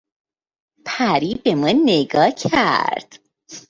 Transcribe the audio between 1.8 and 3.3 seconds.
نگاه کرد.